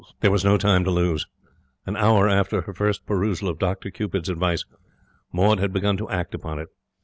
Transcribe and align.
There 0.21 0.31
was 0.31 0.43
no 0.43 0.57
time 0.57 0.83
to 0.85 0.89
lose. 0.89 1.27
An 1.85 1.95
hour 1.95 2.27
after 2.27 2.61
her 2.61 2.73
first 2.73 3.05
perusal 3.05 3.49
of 3.49 3.59
Dr 3.59 3.91
Cupid's 3.91 4.29
advice, 4.29 4.65
Maud 5.31 5.59
had 5.59 5.71
begun 5.71 5.95
to 5.97 6.09
act 6.09 6.33
upon 6.33 6.57
it. 6.57 6.69